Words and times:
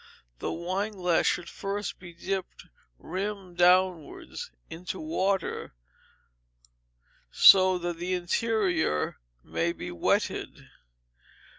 The 0.39 0.51
wineglass 0.51 1.27
should 1.27 1.47
first 1.47 1.99
be 1.99 2.11
dipped, 2.11 2.65
rim 2.97 3.53
downwards, 3.53 4.49
into 4.67 4.99
water, 4.99 5.75
so 7.31 7.77
that 7.77 7.97
the 7.97 8.15
interior 8.15 9.19
may 9.43 9.71
be 9.73 9.91
wetted. 9.91 10.69